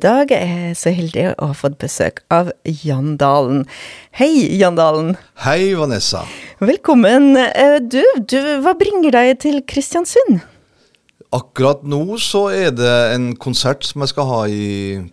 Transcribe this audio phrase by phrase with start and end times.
[0.00, 3.66] I dag er jeg så heldig å ha fått besøk av Jan Dalen.
[4.16, 5.10] Hei, Jan Dalen.
[5.44, 6.22] Hei, Vanessa.
[6.56, 7.34] Velkommen.
[7.36, 10.40] Eh, du, du, hva bringer deg til Kristiansund?
[11.36, 14.70] Akkurat nå så er det en konsert som jeg skal ha i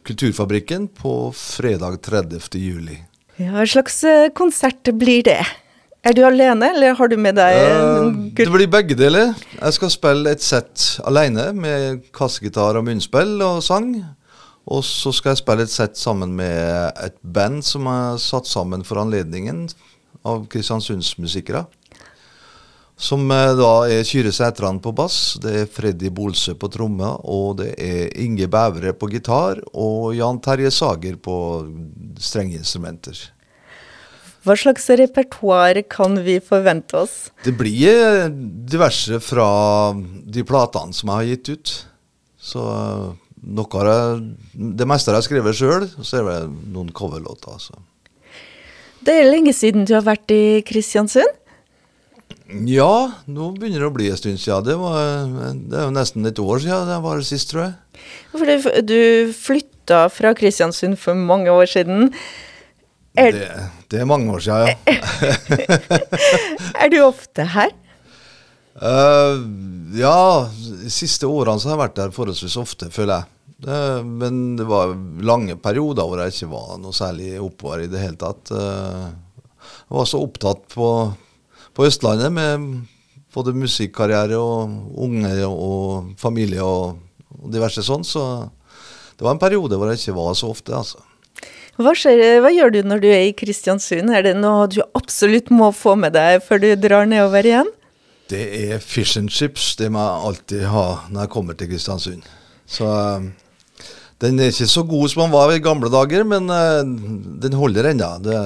[0.07, 2.55] Kulturfabrikken på fredag 30.
[2.55, 3.01] juli.
[3.43, 5.41] Ja, hva slags eh, konsert blir det?
[6.07, 8.07] Er du alene, eller har du med deg uh,
[8.37, 9.35] Det blir begge deler.
[9.57, 13.91] Jeg skal spille et sett alene med kassegitar og munnspill og sang.
[14.67, 18.83] Og så skal jeg spille et sett sammen med et band som er satt sammen
[18.87, 19.67] for anledningen
[20.27, 21.63] av Kristiansundsmusikere.
[22.97, 27.59] Som eh, da er Kyrre Sætran på bass, det er Freddy Bolsø på tromme, og
[27.61, 31.37] det er Inge Bævre på gitar og Jan Terje Sager på
[32.17, 33.19] strengeinstrumenter.
[34.47, 37.15] Hva slags repertoar kan vi forvente oss?
[37.45, 38.33] Det blir eh,
[38.73, 39.47] diverse fra
[39.93, 41.77] de platene som jeg har gitt ut.
[42.47, 42.65] Så
[43.43, 44.21] noe har jeg,
[44.79, 47.57] det meste har jeg skrevet sjøl, så er det noen coverlåter.
[47.57, 47.77] Altså.
[49.05, 51.43] Det er lenge siden du har vært i Kristiansund?
[52.67, 54.65] Ja, nå begynner det å bli en stund siden.
[54.67, 55.27] Det, var,
[55.67, 58.03] det er jo nesten et år siden det var sist, tror jeg.
[58.31, 62.13] For du, du flytta fra Kristiansund for mange år siden.
[63.17, 63.49] Er, det,
[63.91, 64.95] det, er mange år siden, ja.
[66.83, 67.73] er du ofte her?
[68.77, 69.41] Uh,
[69.97, 70.45] ja,
[70.87, 73.33] de siste årene så har jeg vært der forholdsvis ofte, føler jeg.
[73.67, 74.93] Det, men det var
[75.25, 78.51] lange perioder hvor jeg ikke var noe særlig oppover i det hele tatt.
[78.53, 79.09] Uh,
[79.87, 80.91] jeg var så opptatt på,
[81.75, 82.67] på Østlandet med
[83.35, 87.01] både musikkarriere og unge og familie og,
[87.37, 88.23] og diverse sånn, så
[89.17, 91.03] det var en periode hvor jeg ikke var så ofte, altså.
[91.77, 94.09] Hva, skjer, hva, gjør du når du er i Kristiansund?
[94.09, 97.69] Er det noe du absolutt må få med deg før du drar nedover igjen?
[98.31, 99.75] Det er fish and chips.
[99.79, 102.25] Det må jeg alltid ha når jeg kommer til Kristiansund.
[102.67, 103.29] Så um,
[104.23, 106.81] den er ikke så god som den var i gamle dager, men uh,
[107.43, 108.11] den holder ennå.
[108.25, 108.37] Det,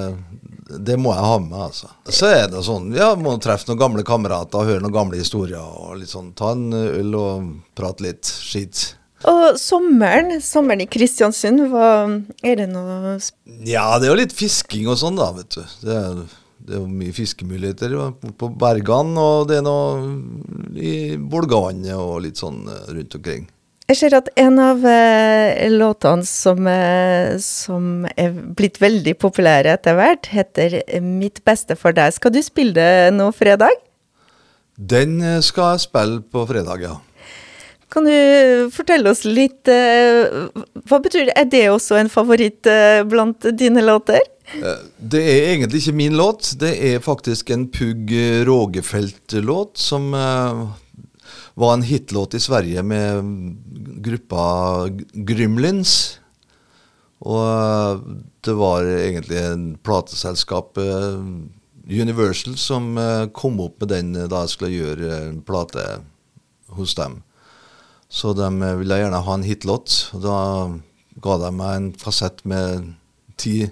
[0.78, 1.90] det, må jeg ha med meg, altså.
[2.06, 5.62] Så er det sånn, ja, må treffe noen gamle kamerater og høre noen gamle historier.
[5.62, 8.92] og litt sånn, Ta en øl og prate litt skitt.
[9.28, 11.90] Og sommeren, sommeren i Kristiansund, hva,
[12.42, 13.18] er det noe
[13.66, 15.62] Ja, det er jo litt fisking og sånn, da, vet du.
[15.82, 16.22] Det er
[16.66, 17.96] det er mye fiskemuligheter
[18.38, 23.48] på bergene, og det er noe i Bolgavannet og litt sånn eh, rundt omkring.
[23.90, 29.98] Jeg ser at en av eh, låtene som, eh, som, er blitt veldig populære etter
[29.98, 32.14] hvert, heter 'Mitt beste for deg'.
[32.14, 33.74] Skal du spille det nå fredag?
[34.78, 36.94] Den eh, skal jeg spille på fredag, ja.
[37.92, 40.48] Kan du fortelle oss litt eh,
[40.88, 41.34] Hva betyr det?
[41.36, 44.22] Er det også en favoritt eh, blant dine låter?
[44.56, 46.54] Eh, det er egentlig ikke min låt.
[46.60, 48.14] Det er faktisk en Pugg
[48.48, 50.08] Rågefelt-låt som
[51.52, 53.28] var en hitlåt i Sverige med
[54.04, 54.44] gruppa
[55.12, 56.18] Grymlins.
[57.22, 58.06] Og
[58.42, 60.80] det var egentlig en plateselskap,
[61.92, 62.96] Universal, som
[63.36, 65.84] kom opp med den da jeg skulle gjøre en plate
[66.72, 67.20] hos dem.
[68.12, 69.94] Så de ville gjerne ha en hitlåt.
[70.20, 70.38] Da
[71.24, 72.90] ga de meg en fasett med
[73.40, 73.62] ti,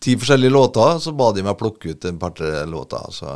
[0.00, 0.96] ti, forskjellige låter.
[1.04, 3.10] Så ba de meg plukke ut en par-tre låter.
[3.12, 3.34] Så.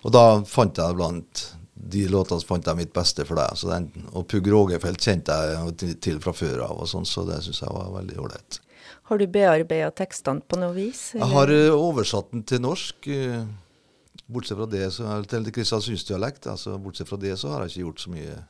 [0.00, 1.44] Og da fant jeg blant
[1.74, 3.60] de låtene som fant jeg mitt beste for deg.
[3.68, 7.60] Den, og Pugh Rogefeldt kjente jeg til fra før av, og sånn, så det syns
[7.60, 8.60] jeg var veldig ålreit.
[9.10, 11.10] Har du bearbeida tekstene på noe vis?
[11.12, 11.26] Eller?
[11.26, 13.10] Jeg har uh, oversatt den til norsk.
[13.12, 13.44] Uh,
[14.24, 16.48] bortsett fra det, så, til kristiansundsdialekt.
[16.48, 18.40] Altså, bortsett fra det så har jeg ikke gjort så mye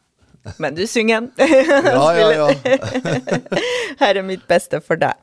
[0.59, 1.31] men du synger den.
[1.39, 2.47] ja, ja, ja.
[4.01, 5.17] Her er mitt beste for deg.